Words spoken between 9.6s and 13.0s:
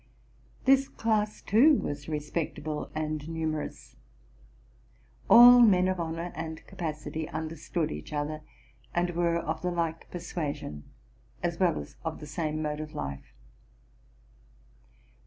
the like persuasion, as well as of the same mode of